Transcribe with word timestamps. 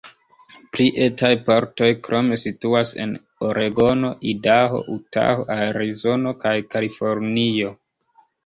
Pli 0.75 0.85
etaj 1.07 1.29
partoj 1.49 1.89
krome 2.07 2.39
situas 2.45 2.95
en 3.05 3.13
Oregono, 3.49 4.11
Idaho, 4.33 4.83
Utaho, 4.97 5.47
Arizono 5.59 6.37
kaj 6.47 6.59
Kalifornio. 6.75 7.77